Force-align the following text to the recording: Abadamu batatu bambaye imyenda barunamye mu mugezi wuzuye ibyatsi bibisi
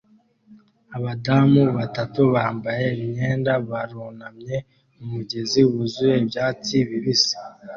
Abadamu 0.97 1.63
batatu 1.77 2.21
bambaye 2.33 2.87
imyenda 3.01 3.51
barunamye 3.69 4.55
mu 4.95 5.05
mugezi 5.13 5.59
wuzuye 5.69 6.15
ibyatsi 6.23 6.75
bibisi 6.89 7.35